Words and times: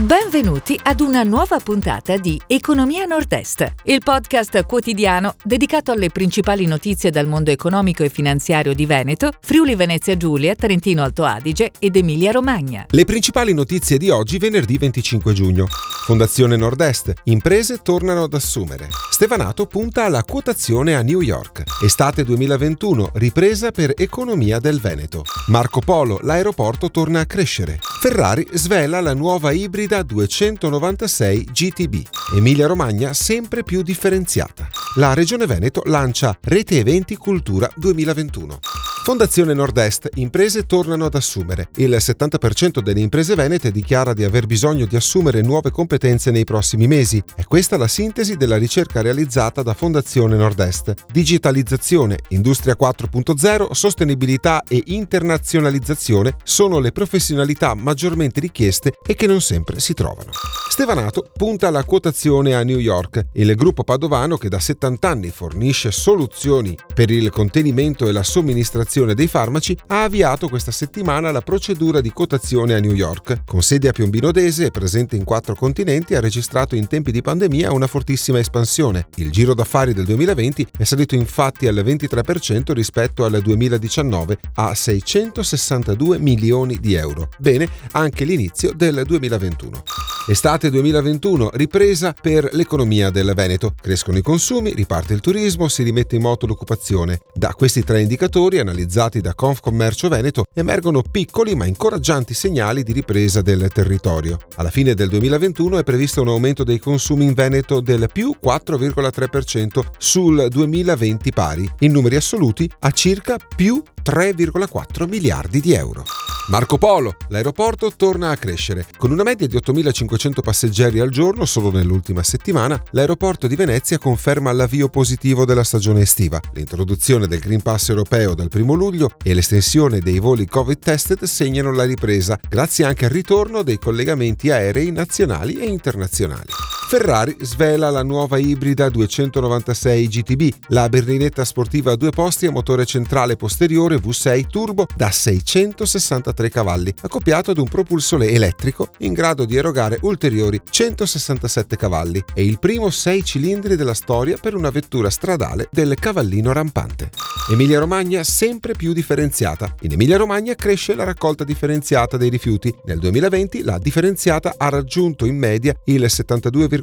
Benvenuti 0.00 0.80
ad 0.82 1.00
una 1.00 1.22
nuova 1.24 1.58
puntata 1.58 2.16
di 2.16 2.40
Economia 2.46 3.04
Nord-Est, 3.04 3.74
il 3.82 4.00
podcast 4.02 4.64
quotidiano 4.64 5.34
dedicato 5.44 5.92
alle 5.92 6.08
principali 6.08 6.64
notizie 6.64 7.10
dal 7.10 7.26
mondo 7.26 7.50
economico 7.50 8.02
e 8.02 8.08
finanziario 8.08 8.72
di 8.72 8.86
Veneto, 8.86 9.30
Friuli 9.42 9.74
Venezia 9.74 10.16
Giulia, 10.16 10.54
Trentino 10.54 11.02
Alto 11.02 11.24
Adige 11.24 11.72
ed 11.78 11.96
Emilia 11.96 12.30
Romagna. 12.30 12.86
Le 12.88 13.04
principali 13.04 13.52
notizie 13.52 13.98
di 13.98 14.08
oggi 14.08 14.38
venerdì 14.38 14.78
25 14.78 15.34
giugno. 15.34 15.66
Fondazione 15.68 16.56
Nord-Est, 16.56 17.12
imprese 17.24 17.80
tornano 17.82 18.22
ad 18.22 18.32
assumere. 18.32 18.88
Stevanato 19.10 19.66
punta 19.66 20.06
alla 20.06 20.24
quotazione 20.24 20.94
a 20.94 21.02
New 21.02 21.20
York. 21.20 21.62
Estate 21.84 22.24
2021, 22.24 23.10
ripresa 23.16 23.70
per 23.70 23.92
economia 23.94 24.60
del 24.60 24.80
Veneto. 24.80 25.24
Marco 25.48 25.80
Polo, 25.80 26.18
l'aeroporto 26.22 26.90
torna 26.90 27.20
a 27.20 27.26
crescere. 27.26 27.78
Ferrari 28.00 28.48
svela 28.52 28.98
la 29.02 29.12
nuova 29.12 29.52
ibrida 29.52 30.00
Guida 30.00 30.02
296 30.02 31.44
GTB. 31.52 32.02
Emilia 32.34 32.66
Romagna 32.66 33.12
sempre 33.12 33.62
più 33.62 33.82
differenziata. 33.82 34.70
La 34.96 35.12
Regione 35.12 35.44
Veneto 35.44 35.82
lancia 35.84 36.34
Rete 36.40 36.78
Eventi 36.78 37.14
Cultura 37.16 37.70
2021. 37.76 38.79
Fondazione 39.10 39.54
Nord-Est, 39.54 40.08
imprese 40.14 40.66
tornano 40.66 41.04
ad 41.04 41.16
assumere. 41.16 41.70
Il 41.78 41.96
70% 41.98 42.78
delle 42.78 43.00
imprese 43.00 43.34
venete 43.34 43.72
dichiara 43.72 44.12
di 44.12 44.22
aver 44.22 44.46
bisogno 44.46 44.86
di 44.86 44.94
assumere 44.94 45.42
nuove 45.42 45.72
competenze 45.72 46.30
nei 46.30 46.44
prossimi 46.44 46.86
mesi. 46.86 47.20
È 47.34 47.42
questa 47.42 47.76
la 47.76 47.88
sintesi 47.88 48.36
della 48.36 48.56
ricerca 48.56 49.02
realizzata 49.02 49.64
da 49.64 49.74
Fondazione 49.74 50.36
Nord-Est. 50.36 51.06
Digitalizzazione, 51.10 52.18
Industria 52.28 52.76
4.0, 52.80 53.72
sostenibilità 53.72 54.62
e 54.68 54.80
internazionalizzazione 54.86 56.36
sono 56.44 56.78
le 56.78 56.92
professionalità 56.92 57.74
maggiormente 57.74 58.38
richieste 58.38 58.92
e 59.04 59.16
che 59.16 59.26
non 59.26 59.40
sempre 59.40 59.80
si 59.80 59.92
trovano. 59.92 60.30
Stevanato 60.68 61.28
punta 61.36 61.66
alla 61.66 61.82
quotazione 61.82 62.54
a 62.54 62.62
New 62.62 62.78
York. 62.78 63.26
Il 63.32 63.56
gruppo 63.56 63.82
padovano 63.82 64.36
che 64.36 64.48
da 64.48 64.60
70 64.60 65.08
anni 65.08 65.30
fornisce 65.30 65.90
soluzioni 65.90 66.78
per 66.94 67.10
il 67.10 67.28
contenimento 67.30 68.06
e 68.06 68.12
la 68.12 68.22
somministrazione 68.22 68.98
dei 69.14 69.26
farmaci 69.26 69.76
ha 69.88 70.04
avviato 70.04 70.48
questa 70.48 70.70
settimana 70.70 71.30
la 71.30 71.40
procedura 71.40 72.00
di 72.00 72.10
quotazione 72.10 72.74
a 72.74 72.78
New 72.78 72.92
York. 72.92 73.42
Con 73.44 73.62
sede 73.62 73.88
a 73.88 73.92
Piombino 73.92 74.30
Dese 74.30 74.66
e 74.66 74.70
presente 74.70 75.16
in 75.16 75.24
quattro 75.24 75.54
continenti 75.54 76.14
ha 76.14 76.20
registrato 76.20 76.76
in 76.76 76.86
tempi 76.86 77.12
di 77.12 77.22
pandemia 77.22 77.72
una 77.72 77.86
fortissima 77.86 78.38
espansione. 78.38 79.08
Il 79.16 79.30
giro 79.30 79.54
d'affari 79.54 79.94
del 79.94 80.04
2020 80.04 80.66
è 80.78 80.84
salito 80.84 81.14
infatti 81.14 81.66
al 81.66 81.76
23% 81.76 82.72
rispetto 82.72 83.24
al 83.24 83.40
2019 83.40 84.38
a 84.54 84.74
662 84.74 86.18
milioni 86.18 86.78
di 86.80 86.94
euro. 86.94 87.28
Bene 87.38 87.68
anche 87.92 88.24
l'inizio 88.24 88.72
del 88.74 89.02
2021. 89.06 90.09
Estate 90.30 90.70
2021, 90.70 91.50
ripresa 91.54 92.14
per 92.14 92.50
l'economia 92.52 93.10
del 93.10 93.32
Veneto. 93.34 93.74
Crescono 93.80 94.16
i 94.16 94.22
consumi, 94.22 94.72
riparte 94.72 95.12
il 95.12 95.18
turismo, 95.18 95.66
si 95.66 95.82
rimette 95.82 96.14
in 96.14 96.22
moto 96.22 96.46
l'occupazione. 96.46 97.18
Da 97.34 97.52
questi 97.52 97.82
tre 97.82 98.00
indicatori, 98.00 98.60
analizzati 98.60 99.20
da 99.20 99.34
Confcommercio 99.34 100.08
Veneto, 100.08 100.44
emergono 100.54 101.02
piccoli 101.02 101.56
ma 101.56 101.64
incoraggianti 101.64 102.32
segnali 102.32 102.84
di 102.84 102.92
ripresa 102.92 103.42
del 103.42 103.68
territorio. 103.74 104.38
Alla 104.54 104.70
fine 104.70 104.94
del 104.94 105.08
2021 105.08 105.78
è 105.78 105.82
previsto 105.82 106.22
un 106.22 106.28
aumento 106.28 106.62
dei 106.62 106.78
consumi 106.78 107.24
in 107.24 107.34
Veneto 107.34 107.80
del 107.80 108.08
più 108.12 108.32
4,3% 108.40 109.84
sul 109.98 110.46
2020 110.48 111.32
pari, 111.32 111.68
in 111.80 111.90
numeri 111.90 112.14
assoluti 112.14 112.70
a 112.78 112.92
circa 112.92 113.36
più 113.36 113.82
3,4 114.04 115.08
miliardi 115.08 115.60
di 115.60 115.72
euro. 115.72 116.04
Marco 116.50 116.78
Polo, 116.78 117.14
l'aeroporto 117.28 117.92
torna 117.94 118.30
a 118.30 118.36
crescere. 118.36 118.84
Con 118.96 119.12
una 119.12 119.22
media 119.22 119.46
di 119.46 119.54
8.500 119.54 120.40
passeggeri 120.42 120.98
al 120.98 121.10
giorno 121.10 121.44
solo 121.44 121.70
nell'ultima 121.70 122.24
settimana, 122.24 122.82
l'aeroporto 122.90 123.46
di 123.46 123.54
Venezia 123.54 123.98
conferma 123.98 124.50
l'avvio 124.50 124.88
positivo 124.88 125.44
della 125.44 125.62
stagione 125.62 126.00
estiva. 126.00 126.40
L'introduzione 126.54 127.28
del 127.28 127.38
Green 127.38 127.62
Pass 127.62 127.90
europeo 127.90 128.34
dal 128.34 128.50
1 128.52 128.74
luglio 128.74 129.10
e 129.22 129.32
l'estensione 129.32 130.00
dei 130.00 130.18
voli 130.18 130.46
Covid 130.46 130.78
tested 130.78 131.22
segnano 131.22 131.72
la 131.72 131.84
ripresa, 131.84 132.36
grazie 132.48 132.84
anche 132.84 133.04
al 133.04 133.12
ritorno 133.12 133.62
dei 133.62 133.78
collegamenti 133.78 134.50
aerei 134.50 134.90
nazionali 134.90 135.54
e 135.54 135.66
internazionali. 135.66 136.69
Ferrari 136.90 137.36
svela 137.42 137.88
la 137.88 138.02
nuova 138.02 138.36
ibrida 138.38 138.88
296 138.88 140.08
GTB, 140.08 140.48
la 140.70 140.88
berlinetta 140.88 141.44
sportiva 141.44 141.92
a 141.92 141.96
due 141.96 142.10
posti 142.10 142.46
a 142.46 142.50
motore 142.50 142.84
centrale 142.84 143.36
posteriore 143.36 143.94
V6 143.94 144.46
turbo 144.48 144.88
da 144.96 145.12
663 145.12 146.50
cavalli, 146.50 146.92
accoppiato 147.02 147.52
ad 147.52 147.58
un 147.58 147.68
propulsore 147.68 148.30
elettrico 148.30 148.88
in 148.98 149.12
grado 149.12 149.44
di 149.44 149.54
erogare 149.54 149.98
ulteriori 150.02 150.60
167 150.68 151.76
cavalli. 151.76 152.24
È 152.34 152.40
il 152.40 152.58
primo 152.58 152.90
6 152.90 153.22
cilindri 153.24 153.76
della 153.76 153.94
storia 153.94 154.36
per 154.36 154.56
una 154.56 154.70
vettura 154.70 155.10
stradale 155.10 155.68
del 155.70 155.94
cavallino 155.94 156.52
rampante. 156.52 157.10
Emilia-Romagna 157.52 158.24
sempre 158.24 158.74
più 158.74 158.92
differenziata. 158.92 159.74
In 159.82 159.92
Emilia-Romagna 159.92 160.56
cresce 160.56 160.96
la 160.96 161.04
raccolta 161.04 161.44
differenziata 161.44 162.16
dei 162.16 162.30
rifiuti. 162.30 162.74
Nel 162.86 162.98
2020 162.98 163.62
la 163.62 163.78
differenziata 163.78 164.54
ha 164.56 164.68
raggiunto 164.68 165.24
in 165.24 165.36
media 165.36 165.72
il 165.84 166.02
72,5%, 166.02 166.78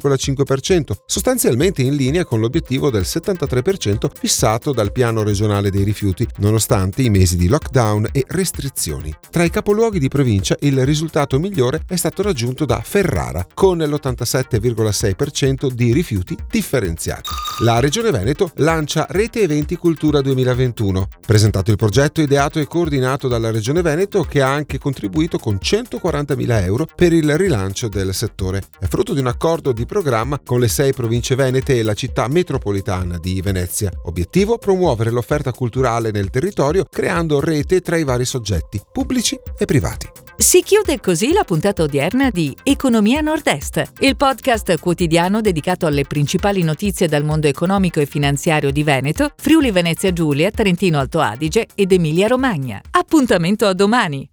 sostanzialmente 1.06 1.82
in 1.82 1.94
linea 1.94 2.24
con 2.24 2.40
l'obiettivo 2.40 2.90
del 2.90 3.02
73% 3.02 4.10
fissato 4.18 4.72
dal 4.72 4.92
piano 4.92 5.22
regionale 5.22 5.70
dei 5.70 5.84
rifiuti, 5.84 6.26
nonostante 6.38 7.02
i 7.02 7.10
mesi 7.10 7.36
di 7.36 7.48
lockdown 7.48 8.08
e 8.12 8.24
restrizioni. 8.28 9.14
Tra 9.30 9.44
i 9.44 9.50
capoluoghi 9.50 9.98
di 9.98 10.08
provincia 10.08 10.56
il 10.60 10.84
risultato 10.84 11.38
migliore 11.38 11.82
è 11.86 11.96
stato 11.96 12.22
raggiunto 12.22 12.64
da 12.64 12.80
Ferrara, 12.82 13.46
con 13.54 13.78
l'87,6% 13.78 15.70
di 15.70 15.92
rifiuti 15.92 16.36
differenziati. 16.50 17.28
La 17.62 17.80
Regione 17.80 18.12
Veneto 18.12 18.52
lancia 18.56 19.06
Rete 19.08 19.40
Eventi 19.40 19.76
Cultura 19.76 20.20
2021. 20.20 21.08
Presentato 21.26 21.70
il 21.70 21.76
progetto 21.76 22.20
ideato 22.20 22.60
e 22.60 22.66
coordinato 22.66 23.26
dalla 23.26 23.50
Regione 23.50 23.82
Veneto 23.82 24.22
che 24.22 24.42
ha 24.42 24.52
anche 24.52 24.78
contribuito 24.78 25.38
con 25.38 25.58
140.000 25.60 26.62
euro 26.62 26.86
per 26.94 27.12
il 27.12 27.36
rilancio 27.36 27.88
del 27.88 28.14
settore. 28.14 28.62
È 28.78 28.86
frutto 28.86 29.12
di 29.12 29.20
un 29.20 29.26
accordo 29.26 29.72
di 29.72 29.86
programma 29.88 30.38
con 30.38 30.60
le 30.60 30.68
sei 30.68 30.92
province 30.92 31.34
venete 31.34 31.78
e 31.78 31.82
la 31.82 31.94
città 31.94 32.28
metropolitana 32.28 33.18
di 33.18 33.40
Venezia. 33.40 33.90
Obiettivo 34.04 34.58
promuovere 34.58 35.10
l'offerta 35.10 35.50
culturale 35.50 36.12
nel 36.12 36.30
territorio 36.30 36.84
creando 36.88 37.40
rete 37.40 37.80
tra 37.80 37.96
i 37.96 38.04
vari 38.04 38.24
soggetti, 38.24 38.80
pubblici 38.92 39.36
e 39.58 39.64
privati. 39.64 40.08
Si 40.36 40.62
chiude 40.62 41.00
così 41.00 41.32
la 41.32 41.42
puntata 41.42 41.82
odierna 41.82 42.30
di 42.30 42.56
Economia 42.62 43.20
Nord-Est, 43.20 43.94
il 44.00 44.14
podcast 44.14 44.78
quotidiano 44.78 45.40
dedicato 45.40 45.86
alle 45.86 46.04
principali 46.04 46.62
notizie 46.62 47.08
dal 47.08 47.24
mondo 47.24 47.48
economico 47.48 47.98
e 47.98 48.06
finanziario 48.06 48.70
di 48.70 48.84
Veneto, 48.84 49.32
Friuli 49.36 49.72
Venezia 49.72 50.12
Giulia, 50.12 50.52
Trentino 50.52 51.00
Alto 51.00 51.18
Adige 51.18 51.66
ed 51.74 51.90
Emilia 51.90 52.28
Romagna. 52.28 52.80
Appuntamento 52.92 53.66
a 53.66 53.72
domani! 53.72 54.30